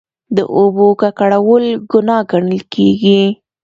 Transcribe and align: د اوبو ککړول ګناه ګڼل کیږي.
د 0.35 0.37
اوبو 0.57 0.87
ککړول 1.01 1.63
ګناه 1.91 2.23
ګڼل 2.31 2.59
کیږي. 2.73 3.21